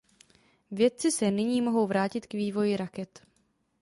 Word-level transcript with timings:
Vědci 0.71 1.11
se 1.11 1.31
nyní 1.31 1.61
mohou 1.61 1.87
vrátit 1.87 2.27
k 2.27 2.33
vývoji 2.33 2.77
raket. 2.77 3.21